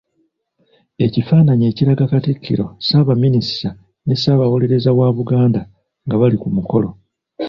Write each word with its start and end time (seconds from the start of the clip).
Ekifaananyi 1.05 1.65
ekiraga 1.71 2.05
Katikkiro, 2.11 2.65
Ssaabaminisita, 2.71 3.69
ne 4.05 4.15
Ssaabawolereza 4.17 4.89
wa 4.99 5.07
Buganda 5.17 5.61
nga 6.05 6.15
bali 6.21 6.37
ku 6.41 6.47
mukolo. 6.55 6.89